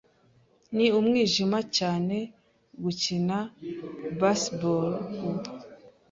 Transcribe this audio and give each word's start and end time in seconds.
Ni 0.75 0.85
umwijima 0.99 1.59
cyane 1.77 2.17
gukina 2.83 3.37
baseball 4.19 4.91
ubu. 5.27 5.41